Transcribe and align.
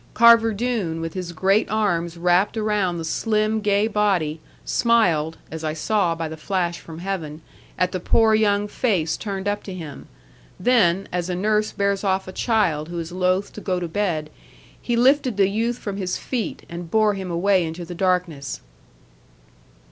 Carver 0.15 0.51
Doone, 0.51 0.99
with 0.99 1.13
his 1.13 1.31
great 1.31 1.69
arms 1.69 2.17
wrapped 2.17 2.57
around 2.57 2.97
the 2.97 3.05
slim 3.05 3.59
gay 3.61 3.85
body, 3.85 4.39
smiled 4.65 5.37
(as 5.51 5.63
I 5.63 5.73
saw 5.73 6.15
by 6.15 6.27
the 6.27 6.35
flash 6.37 6.79
from 6.79 6.97
heaven) 6.97 7.43
at 7.77 7.91
the 7.91 7.99
poor 7.99 8.33
young 8.33 8.67
face 8.67 9.15
turned 9.15 9.47
up 9.47 9.61
to 9.61 9.73
him; 9.75 10.07
then 10.59 11.07
(as 11.11 11.29
a 11.29 11.35
nurse 11.35 11.71
bears 11.71 12.03
off 12.03 12.27
a 12.27 12.31
child, 12.33 12.89
who 12.89 12.97
is 12.97 13.11
loath 13.11 13.53
to 13.53 13.61
go 13.61 13.79
to 13.79 13.87
bed), 13.87 14.31
he 14.81 14.95
lifted 14.95 15.37
the 15.37 15.47
youth 15.49 15.77
from 15.77 15.97
his 15.97 16.17
feet, 16.17 16.65
and 16.67 16.89
bore 16.89 17.13
him 17.13 17.29
away 17.29 17.63
into 17.63 17.85
the 17.85 17.93
darkness. 17.93 18.61